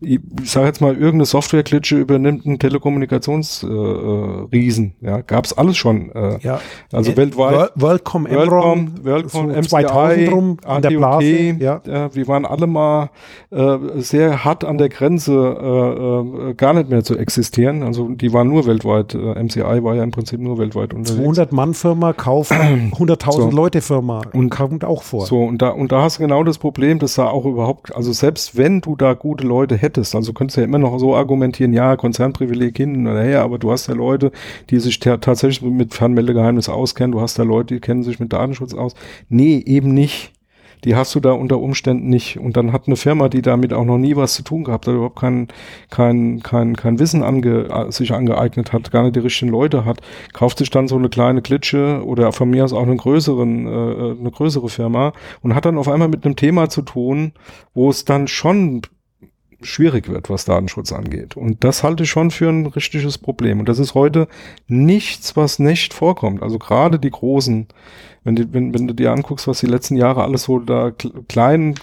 [0.00, 3.70] Ich, sage jetzt mal, irgendeine Softwareklitsche übernimmt einen Telekommunikationsriesen.
[4.50, 4.94] Äh, Riesen.
[5.00, 6.10] ja, gab's alles schon.
[6.12, 6.60] Äh, Ja.
[6.92, 7.54] Also Äh, weltweit.
[7.54, 11.80] World- WorldCom, Enron, WorldCom, so MCI, 2000 rum in der AT&T, Blase, ja.
[12.06, 13.10] äh, wir waren alle mal
[13.50, 17.82] äh, sehr hart an der Grenze, äh, äh, gar nicht mehr zu existieren.
[17.82, 19.14] Also die waren nur weltweit.
[19.14, 21.22] Äh, MCI war ja im Prinzip nur weltweit unterwegs.
[21.22, 23.50] 200 Mann Firma kauft 100.000 So.
[23.50, 25.26] Leute Firma Und- kommt auch vor.
[25.26, 28.12] So, und da, und da hast du genau das Problem, dass da auch überhaupt, also
[28.12, 31.72] selbst wenn du da gute Leute hättest, also könntest du ja immer noch so argumentieren,
[31.72, 34.32] ja, Konzernprivileg hin oder her, aber du hast ja Leute,
[34.70, 38.32] die sich ta- tatsächlich mit Fernmeldegeheimnis auskennen, du hast da Leute, die kennen sich mit
[38.32, 38.94] Datenschutz aus.
[39.28, 40.32] Nee, eben nicht.
[40.84, 42.38] Die hast du da unter Umständen nicht.
[42.38, 44.94] Und dann hat eine Firma, die damit auch noch nie was zu tun gehabt hat,
[44.94, 45.48] überhaupt kein,
[45.90, 50.00] kein, kein, kein Wissen ange, äh, sich angeeignet hat, gar nicht die richtigen Leute hat,
[50.32, 54.20] kauft sich dann so eine kleine Klitsche oder von mir aus auch einen größeren, äh,
[54.20, 55.12] eine größere Firma
[55.42, 57.32] und hat dann auf einmal mit einem Thema zu tun,
[57.74, 58.82] wo es dann schon
[59.62, 61.36] schwierig wird, was Datenschutz angeht.
[61.36, 63.60] Und das halte ich schon für ein richtiges Problem.
[63.60, 64.28] Und das ist heute
[64.66, 66.42] nichts, was nicht vorkommt.
[66.42, 67.68] Also gerade die großen,
[68.24, 71.26] wenn, die, wenn, wenn du dir anguckst, was die letzten Jahre alles so da kl-
[71.28, 71.74] klein,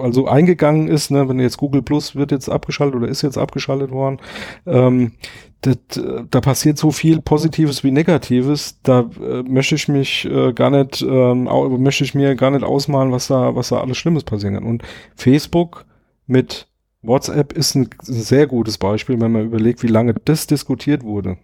[0.00, 3.90] also eingegangen ist, ne, wenn jetzt Google Plus wird jetzt abgeschaltet oder ist jetzt abgeschaltet
[3.90, 4.18] worden,
[4.66, 5.12] ähm,
[5.62, 10.52] das, äh, da passiert so viel Positives wie Negatives, da äh, möchte ich mich äh,
[10.52, 11.44] gar nicht, ähm,
[11.78, 14.64] möchte ich mir gar nicht ausmalen, was da, was da alles Schlimmes passieren kann.
[14.64, 14.82] Und
[15.14, 15.86] Facebook
[16.26, 16.66] mit
[17.02, 21.36] WhatsApp ist ein sehr gutes Beispiel, wenn man überlegt, wie lange das diskutiert wurde.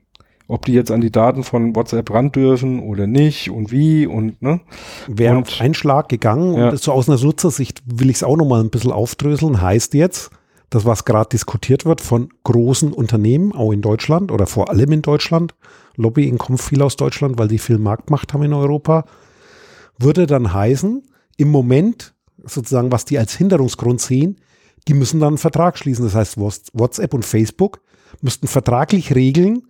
[0.47, 4.41] Ob die jetzt an die Daten von WhatsApp ran dürfen oder nicht und wie und
[4.41, 4.61] ne.
[5.07, 6.71] Wäre Und- auf einen Schlag gegangen Ja.
[6.71, 9.61] und so aus einer Nutzersicht will ich es auch noch mal ein bisschen aufdröseln.
[9.61, 10.31] Heißt jetzt,
[10.71, 15.03] das was gerade diskutiert wird von großen Unternehmen, auch in Deutschland oder vor allem in
[15.03, 15.55] Deutschland,
[15.97, 19.05] Lobbying kommt viel aus Deutschland, weil die viel Marktmacht haben in Europa,
[19.99, 21.03] würde dann heißen,
[21.37, 24.37] im Moment sozusagen, was die als Hinderungsgrund sehen,
[24.89, 26.05] die müssen dann einen Vertrag schließen.
[26.05, 27.81] Das heißt, Whats- WhatsApp und Facebook
[28.21, 29.63] müssten vertraglich regeln,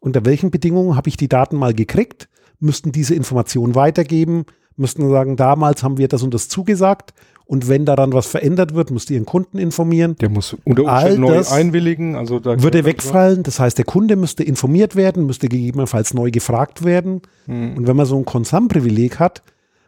[0.00, 4.46] unter welchen Bedingungen habe ich die Daten mal gekriegt, müssten diese Informationen weitergeben,
[4.76, 7.12] müssten sagen, damals haben wir das und das zugesagt
[7.44, 10.16] und wenn daran was verändert wird, müsst ihr ihren Kunden informieren.
[10.16, 12.14] Der muss unter Umständen neu einwilligen.
[12.14, 16.84] Also da Würde wegfallen, das heißt, der Kunde müsste informiert werden, müsste gegebenenfalls neu gefragt
[16.84, 17.20] werden.
[17.46, 17.76] Hm.
[17.76, 19.42] Und wenn man so ein Konzernprivileg hat,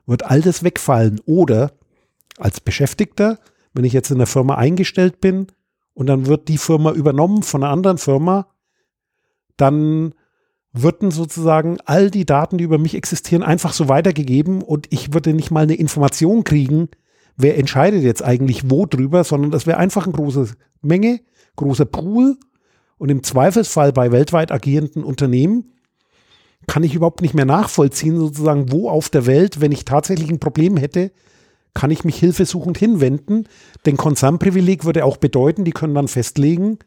[0.07, 1.21] wird all das wegfallen.
[1.27, 1.73] Oder
[2.39, 3.39] als Beschäftigter,
[3.75, 5.49] wenn ich jetzt in der Firma eingestellt bin
[5.93, 8.49] und dann wird die Firma übernommen von einer anderen Firma,
[9.57, 10.15] dann
[10.73, 15.35] würden sozusagen all die Daten, die über mich existieren, einfach so weitergegeben und ich würde
[15.35, 16.89] nicht mal eine Information kriegen,
[17.37, 20.49] wer entscheidet jetzt eigentlich wo drüber, sondern das wäre einfach eine große
[20.83, 21.21] Menge,
[21.57, 22.37] großer Pool
[22.99, 25.71] und im Zweifelsfall bei weltweit agierenden Unternehmen
[26.67, 30.41] kann ich überhaupt nicht mehr nachvollziehen, sozusagen, wo auf der Welt, wenn ich tatsächlich ein
[30.41, 31.13] Problem hätte,
[31.75, 33.47] kann ich mich hilfesuchend hinwenden.
[33.85, 36.79] Denn Konzernprivileg würde auch bedeuten, die können dann festlegen,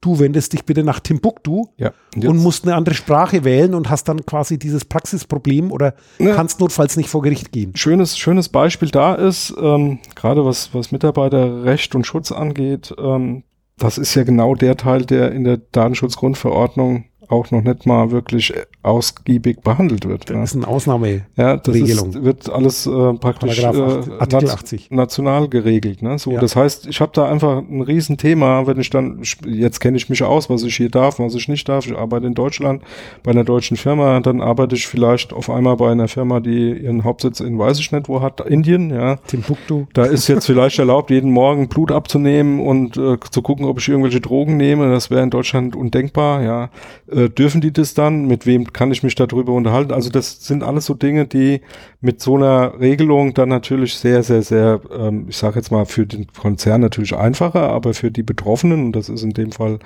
[0.00, 1.92] du wendest dich bitte nach Timbuktu Ja.
[2.14, 6.34] Und und musst eine andere Sprache wählen und hast dann quasi dieses Praxisproblem oder Ja.
[6.34, 7.72] kannst notfalls nicht vor Gericht gehen.
[7.76, 13.42] schönes, schönes Beispiel da ist, ähm, gerade was, was Mitarbeiterrecht und Schutz angeht, ähm,
[13.76, 18.52] das ist ja genau der Teil, der in der Datenschutzgrundverordnung auch noch nicht mal wirklich
[18.82, 20.28] ausgiebig behandelt wird.
[20.30, 21.22] Das Ja, ist eine Ausnahme.
[21.36, 24.90] ja das ist, wird alles äh, praktisch Paragraph äh, 8, Artikel nat- 80.
[24.90, 26.02] national geregelt.
[26.02, 26.18] Ne?
[26.18, 26.40] So, Ja.
[26.40, 30.22] Das heißt, ich habe da einfach ein Riesenthema, wenn ich dann, jetzt kenne ich mich
[30.22, 31.86] aus, was ich hier darf, was ich nicht darf.
[31.86, 32.82] Ich arbeite in Deutschland
[33.22, 37.04] bei einer deutschen Firma, dann arbeite ich vielleicht auf einmal bei einer Firma, die ihren
[37.04, 39.16] Hauptsitz in weiß ich nicht wo hat, Indien, ja.
[39.26, 39.84] Timbuktu.
[39.92, 43.88] Da ist jetzt vielleicht erlaubt, jeden Morgen Blut abzunehmen und äh, zu gucken, ob ich
[43.88, 44.90] irgendwelche Drogen nehme.
[44.90, 46.70] Das wäre in Deutschland undenkbar, ja.
[47.10, 48.26] Äh, dürfen die das dann?
[48.26, 49.92] Mit wem kann ich mich darüber unterhalten?
[49.92, 51.60] Also das sind alles so Dinge, die
[52.00, 56.06] mit so einer Regelung dann natürlich sehr, sehr, sehr, ähm, ich sage jetzt mal, für
[56.06, 59.78] den Konzern natürlich einfacher, aber für die Betroffenen, und das ist in dem Fall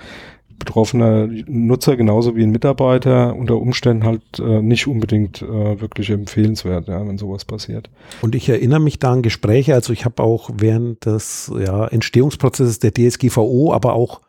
[0.58, 6.88] betroffener Nutzer genauso wie ein Mitarbeiter unter Umständen halt äh, nicht unbedingt äh, wirklich empfehlenswert,
[6.88, 7.90] ja, wenn sowas passiert.
[8.22, 12.78] Und ich erinnere mich da an Gespräche, also ich habe auch während des ja, Entstehungsprozesses
[12.78, 14.20] der DSGVO, aber auch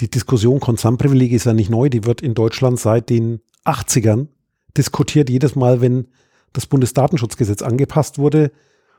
[0.00, 4.28] die Diskussion Konzernprivileg ist ja nicht neu, die wird in Deutschland seit den 80ern
[4.76, 6.08] diskutiert, jedes Mal, wenn
[6.52, 8.50] das Bundesdatenschutzgesetz angepasst wurde.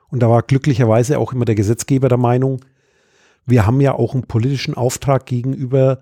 [0.10, 2.64] Und da war glücklicherweise auch immer der Gesetzgeber der Meinung,
[3.48, 6.00] wir haben ja auch einen politischen Auftrag gegenüber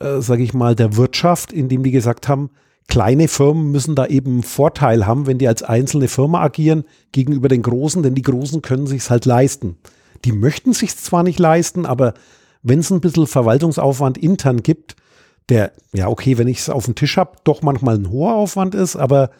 [0.00, 2.50] äh, sage ich mal, der Wirtschaft, indem die gesagt haben,
[2.88, 7.48] kleine Firmen müssen da eben einen Vorteil haben, wenn die als einzelne Firma agieren gegenüber
[7.48, 9.76] den Großen, denn die Großen können sich's halt leisten.
[10.24, 12.14] Die möchten sich's zwar nicht leisten, aber
[12.62, 14.96] wenn es ein bisschen Verwaltungsaufwand intern gibt,
[15.48, 18.74] der, ja, okay, wenn ich es auf dem Tisch habe, doch manchmal ein hoher Aufwand
[18.74, 19.30] ist, aber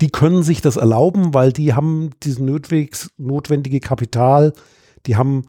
[0.00, 4.52] die können sich das erlauben, weil die haben dieses notwendige Kapital,
[5.06, 5.44] die haben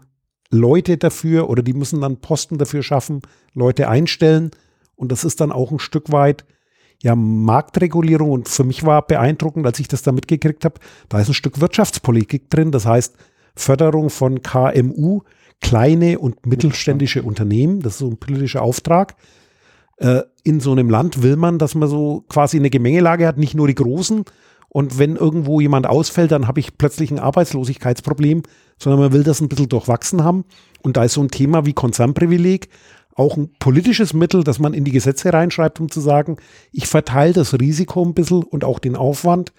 [0.49, 3.21] Leute dafür oder die müssen dann Posten dafür schaffen,
[3.53, 4.51] Leute einstellen.
[4.95, 6.45] Und das ist dann auch ein Stück weit
[7.01, 8.31] ja Marktregulierung.
[8.31, 11.61] Und für mich war beeindruckend, als ich das da mitgekriegt habe, da ist ein Stück
[11.61, 12.71] Wirtschaftspolitik drin.
[12.71, 13.15] Das heißt
[13.55, 15.21] Förderung von KMU,
[15.61, 17.81] kleine und mittelständische Unternehmen.
[17.81, 19.15] Das ist so ein politischer Auftrag.
[19.97, 23.55] Äh, in so einem Land will man, dass man so quasi eine Gemengelage hat, nicht
[23.55, 24.23] nur die Großen.
[24.69, 28.43] Und wenn irgendwo jemand ausfällt, dann habe ich plötzlich ein Arbeitslosigkeitsproblem,
[28.77, 30.45] sondern man will das ein bisschen durchwachsen haben.
[30.81, 32.69] Und da ist so ein Thema wie Konzernprivileg
[33.19, 36.37] auch ein politisches Mittel, das man in die Gesetze reinschreibt, um zu sagen,
[36.71, 39.51] ich verteile das Risiko ein bisschen und auch den Aufwand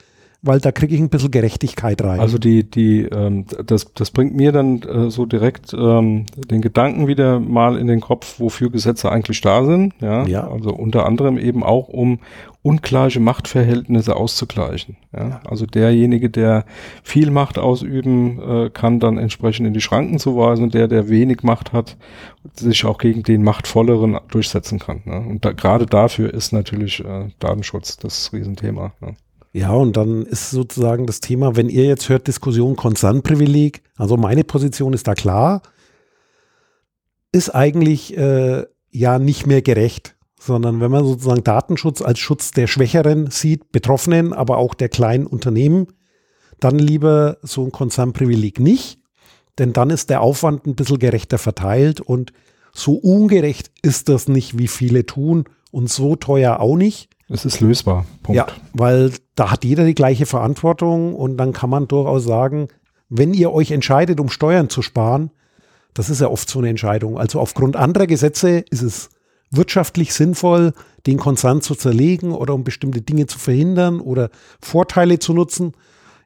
[0.42, 2.18] weil da kriege ich ein bisschen Gerechtigkeit rein.
[2.18, 7.06] Also die, die, ähm, das, das bringt mir dann äh, so direkt ähm, den Gedanken
[7.06, 9.94] wieder mal in den Kopf, wofür Gesetze eigentlich da sind.
[10.00, 10.24] Ja?
[10.26, 10.48] ja.
[10.48, 12.20] Also unter anderem eben auch, um
[12.62, 14.96] ungleiche Machtverhältnisse auszugleichen.
[15.12, 15.28] Ja?
[15.28, 15.40] ja.
[15.44, 16.64] Also derjenige, der
[17.02, 21.10] viel Macht ausüben äh, kann, dann entsprechend in die Schranken zu weisen und der, der
[21.10, 21.98] wenig Macht hat,
[22.54, 25.02] sich auch gegen den Machtvolleren durchsetzen kann.
[25.04, 25.20] Ne?
[25.20, 28.92] Und da, gerade dafür ist natürlich äh, Datenschutz das Riesenthema.
[29.00, 29.16] Ne?
[29.52, 34.44] Ja, und dann ist sozusagen das Thema, wenn ihr jetzt hört, Diskussion Konzernprivileg, also meine
[34.44, 35.62] Position ist da klar,
[37.32, 42.66] ist eigentlich äh, ja nicht mehr gerecht, sondern wenn man sozusagen Datenschutz als Schutz der
[42.66, 45.88] Schwächeren sieht, Betroffenen, aber auch der kleinen Unternehmen,
[46.60, 49.00] dann lieber so ein Konzernprivileg nicht,
[49.58, 52.32] denn dann ist der Aufwand ein bisschen gerechter verteilt und
[52.72, 57.09] so ungerecht ist das nicht, wie viele tun und so teuer auch nicht.
[57.32, 58.06] Es ist lösbar.
[58.24, 58.36] Punkt.
[58.36, 62.68] Ja, weil da hat jeder die gleiche Verantwortung und dann kann man durchaus sagen,
[63.08, 65.30] wenn ihr euch entscheidet, um Steuern zu sparen,
[65.94, 67.18] das ist ja oft so eine Entscheidung.
[67.18, 69.10] Also aufgrund anderer Gesetze ist es
[69.50, 70.72] wirtschaftlich sinnvoll,
[71.06, 75.72] den Konzern zu zerlegen oder um bestimmte Dinge zu verhindern oder Vorteile zu nutzen.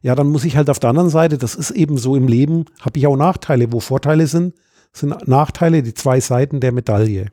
[0.02, 2.66] Ja, dann muss ich halt auf der anderen Seite, das ist eben so im Leben,
[2.80, 3.72] habe ich auch Nachteile.
[3.72, 4.54] Wo Vorteile sind,
[4.92, 7.28] sind Nachteile die zwei Seiten der Medaille.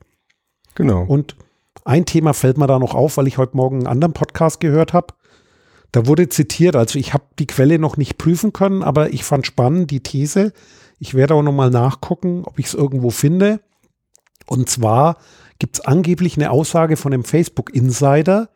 [0.75, 1.03] Genau.
[1.03, 1.35] Und
[1.83, 4.93] ein Thema fällt mir da noch auf, weil ich heute Morgen einen anderen Podcast gehört
[4.93, 5.13] habe.
[5.91, 9.45] Da wurde zitiert, also ich habe die Quelle noch nicht prüfen können, aber ich fand
[9.45, 10.53] spannend die These.
[10.99, 13.59] Ich werde auch nochmal nachgucken, ob ich es irgendwo finde.
[14.45, 15.17] Und zwar
[15.59, 18.49] gibt es angeblich eine Aussage von einem Facebook-Insider,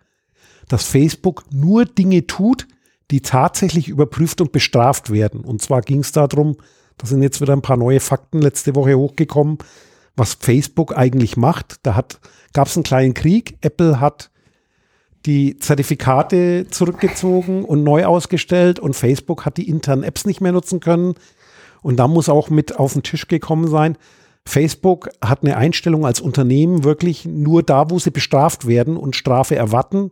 [0.67, 2.67] dass Facebook nur Dinge tut,
[3.11, 5.41] die tatsächlich überprüft und bestraft werden.
[5.41, 6.57] Und zwar ging es darum,
[6.97, 9.57] da sind jetzt wieder ein paar neue Fakten letzte Woche hochgekommen,
[10.15, 11.77] was Facebook eigentlich macht.
[11.83, 12.03] Da
[12.53, 13.57] gab es einen kleinen Krieg.
[13.61, 14.31] Apple hat
[15.25, 20.79] die Zertifikate zurückgezogen und neu ausgestellt und Facebook hat die internen Apps nicht mehr nutzen
[20.79, 21.15] können.
[21.81, 23.97] Und da muss auch mit auf den Tisch gekommen sein.
[24.47, 29.55] Facebook hat eine Einstellung als Unternehmen wirklich nur da, wo sie bestraft werden und Strafe
[29.55, 30.11] erwarten.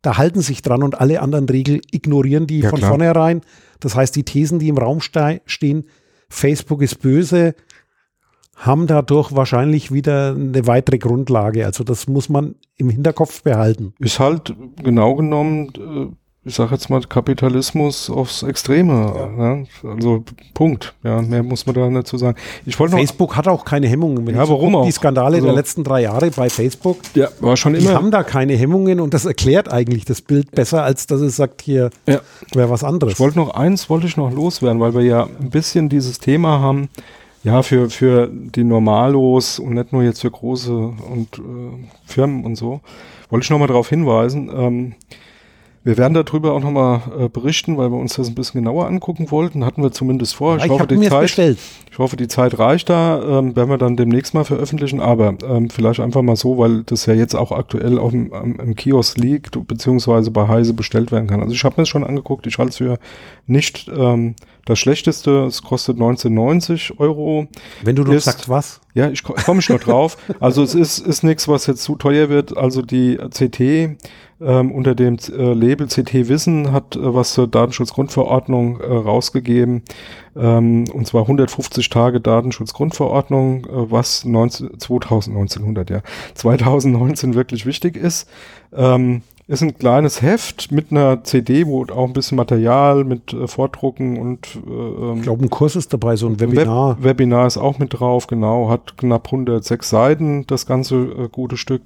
[0.00, 2.90] Da halten sich dran und alle anderen Regeln ignorieren die ja, von klar.
[2.90, 3.42] vornherein.
[3.80, 5.84] Das heißt, die Thesen, die im Raum stehen,
[6.28, 7.54] Facebook ist böse,
[8.56, 11.66] haben dadurch wahrscheinlich wieder eine weitere Grundlage.
[11.66, 13.94] Also das muss man im Hinterkopf behalten.
[13.98, 16.14] Ist halt genau genommen, äh,
[16.48, 18.92] ich sage jetzt mal Kapitalismus aufs Extreme.
[18.92, 19.56] Ja.
[19.56, 19.64] Ja?
[19.90, 20.94] Also Punkt.
[21.02, 22.38] Ja, mehr muss man da nicht zu sagen.
[22.64, 24.24] Ich wollte Facebook hat auch keine Hemmungen.
[24.26, 24.86] Wenn ja, warum guck, auch?
[24.86, 27.94] Die Skandale also, der letzten drei Jahre bei Facebook, ja, war schon die immer.
[27.94, 31.62] haben da keine Hemmungen und das erklärt eigentlich das Bild besser, als dass es sagt,
[31.62, 32.20] hier ja.
[32.52, 33.14] wäre was anderes.
[33.14, 36.60] Ich wollte noch eins, wollte ich noch loswerden, weil wir ja ein bisschen dieses Thema
[36.60, 36.88] haben
[37.46, 42.56] ja, für, für die Normalos und nicht nur jetzt für große und äh, Firmen und
[42.56, 42.80] so,
[43.30, 44.50] wollte ich nochmal darauf hinweisen.
[44.52, 44.94] Ähm,
[45.84, 49.30] wir werden darüber auch nochmal äh, berichten, weil wir uns das ein bisschen genauer angucken
[49.30, 49.64] wollten.
[49.64, 50.56] Hatten wir zumindest vor.
[50.56, 53.38] Ich, ich hoffe, die Zeit, ich hoffe, die Zeit reicht da.
[53.38, 54.98] Ähm, werden wir dann demnächst mal veröffentlichen.
[55.00, 58.58] Aber ähm, vielleicht einfach mal so, weil das ja jetzt auch aktuell auf dem, am,
[58.58, 61.40] im Kiosk liegt, beziehungsweise bei Heise bestellt werden kann.
[61.40, 62.48] Also ich habe mir das schon angeguckt.
[62.48, 62.98] Ich halte es für
[63.46, 64.34] nicht ähm,
[64.66, 67.46] Das schlechteste, es kostet 1990 Euro.
[67.82, 68.80] Wenn du noch sagst, was?
[68.94, 70.18] Ja, ich komme ich noch drauf.
[70.40, 72.56] Also es ist, ist nichts, was jetzt zu teuer wird.
[72.56, 73.96] Also die CT
[74.40, 79.82] ähm, unter dem äh, Label CT Wissen hat äh, was zur Datenschutzgrundverordnung äh, rausgegeben.
[80.36, 86.02] Ähm, und zwar 150 Tage Datenschutzgrundverordnung, äh, was 19, 2019, ja,
[86.34, 88.28] 2019 wirklich wichtig ist.
[88.74, 93.46] Ähm, ist ein kleines Heft mit einer CD, wo auch ein bisschen Material mit äh,
[93.46, 96.96] Vordrucken und äh, ähm, ich glaube, ein Kurs ist dabei, so ein Webinar.
[96.98, 101.56] Web Webinar ist auch mit drauf, genau, hat knapp 106 Seiten, das ganze äh, gute
[101.56, 101.82] Stück.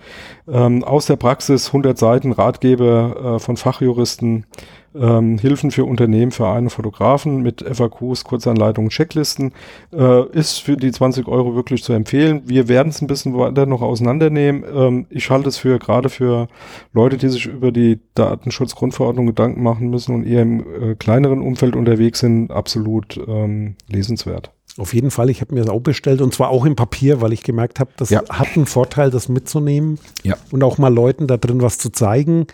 [0.49, 4.47] Ähm, aus der Praxis 100 Seiten Ratgeber äh, von Fachjuristen
[4.95, 9.53] ähm, Hilfen für Unternehmen, Vereine, Fotografen mit FAQs, Kurzanleitungen, Checklisten,
[9.93, 12.43] äh, ist für die 20 Euro wirklich zu empfehlen.
[12.47, 14.65] Wir werden es ein bisschen weiter noch auseinandernehmen.
[14.75, 16.49] Ähm, ich halte es für gerade für
[16.93, 21.77] Leute, die sich über die Datenschutzgrundverordnung Gedanken machen müssen und eher im äh, kleineren Umfeld
[21.77, 24.53] unterwegs sind, absolut ähm, lesenswert.
[24.79, 27.33] Auf jeden Fall, ich habe mir das auch bestellt und zwar auch im Papier, weil
[27.33, 28.23] ich gemerkt habe, das ja.
[28.29, 30.37] hat einen Vorteil, das mitzunehmen ja.
[30.53, 32.47] und auch mal Leuten da drin was zu zeigen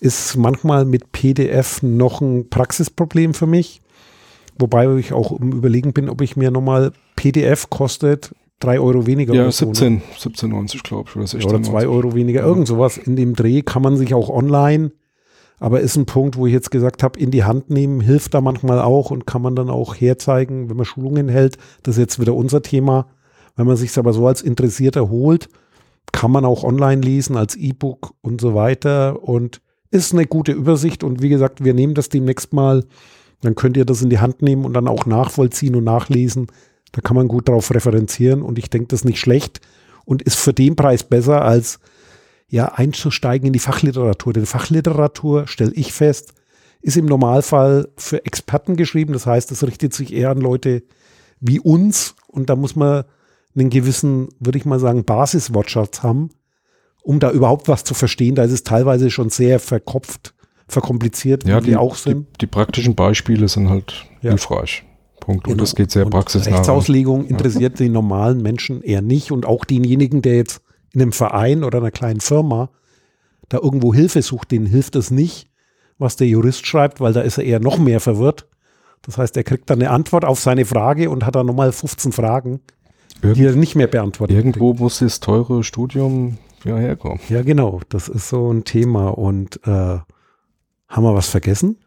[0.00, 3.82] ist manchmal mit PDF noch ein Praxisproblem für mich.
[4.58, 9.34] Wobei ich auch im Überlegen bin, ob ich mir nochmal PDF kostet, drei Euro weniger.
[9.34, 11.16] Ja, 17, so, 17,90 glaube ich.
[11.16, 12.40] Oder, 16, oder zwei Euro weniger.
[12.40, 12.46] Ja.
[12.46, 14.92] Irgend sowas in dem Dreh kann man sich auch online,
[15.58, 18.40] aber ist ein Punkt, wo ich jetzt gesagt habe, in die Hand nehmen, hilft da
[18.40, 21.58] manchmal auch und kann man dann auch herzeigen, wenn man Schulungen hält.
[21.82, 23.08] Das ist jetzt wieder unser Thema.
[23.56, 25.48] Wenn man sich aber so als Interessierter holt,
[26.12, 29.60] kann man auch online lesen als E-Book und so weiter und
[30.04, 32.84] ist eine gute Übersicht und wie gesagt, wir nehmen das demnächst mal.
[33.40, 36.46] Dann könnt ihr das in die Hand nehmen und dann auch nachvollziehen und nachlesen.
[36.92, 39.60] Da kann man gut drauf referenzieren und ich denke, das ist nicht schlecht
[40.04, 41.78] und ist für den Preis besser als
[42.48, 44.32] ja einzusteigen in die Fachliteratur.
[44.32, 46.32] Denn Fachliteratur, stelle ich fest,
[46.80, 49.12] ist im Normalfall für Experten geschrieben.
[49.12, 50.82] Das heißt, es richtet sich eher an Leute
[51.40, 53.04] wie uns und da muss man
[53.54, 56.30] einen gewissen, würde ich mal sagen, Basiswortschatz haben
[57.06, 58.34] um da überhaupt was zu verstehen.
[58.34, 60.34] Da ist es teilweise schon sehr verkopft,
[60.66, 62.26] verkompliziert, ja, wie die, auch sind.
[62.34, 64.30] Die, die, praktischen Beispiele sind halt ja.
[64.30, 64.82] hilfreich.
[65.20, 65.44] Punkt.
[65.44, 65.52] Genau.
[65.52, 66.56] Und das geht sehr und praxisnah.
[66.56, 67.86] Rechtsauslegung interessiert ja.
[67.86, 71.92] den normalen Menschen eher nicht und auch denjenigen, der jetzt in einem Verein oder einer
[71.92, 72.70] kleinen Firma
[73.48, 75.48] da irgendwo Hilfe sucht, denen hilft es nicht,
[75.98, 78.48] was der Jurist schreibt, weil da ist er eher noch mehr verwirrt.
[79.02, 82.10] Das heißt, er kriegt dann eine Antwort auf seine Frage und hat dann nochmal 15
[82.10, 82.58] Fragen,
[83.22, 84.36] Irgend, die er nicht mehr beantwortet.
[84.36, 84.80] Irgendwo kriegt.
[84.80, 87.20] muss das teure Studium ja herkommen.
[87.28, 87.80] Ja, genau.
[87.88, 89.08] Das ist so ein Thema.
[89.08, 91.78] Und äh, haben wir was vergessen?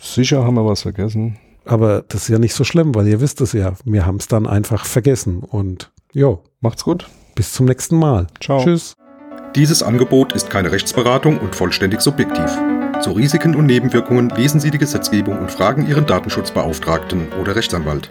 [0.00, 1.38] Sicher haben wir was vergessen.
[1.64, 3.74] Aber das ist ja nicht so schlimm, weil ihr wisst es ja.
[3.84, 5.38] Wir haben es dann einfach vergessen.
[5.38, 6.42] Und jo.
[6.60, 7.08] Macht's gut.
[7.34, 8.26] Bis zum nächsten Mal.
[8.40, 8.62] Ciao.
[8.62, 8.94] Tschüss.
[9.54, 12.50] Dieses Angebot ist keine Rechtsberatung und vollständig subjektiv.
[13.00, 18.10] Zu Risiken und Nebenwirkungen lesen Sie die Gesetzgebung und fragen Ihren Datenschutzbeauftragten oder Rechtsanwalt.